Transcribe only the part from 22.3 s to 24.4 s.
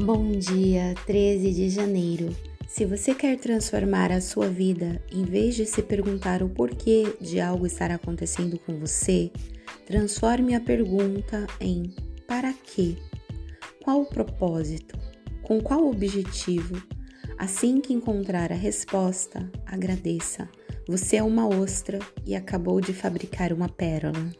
acabou de fabricar uma pérola.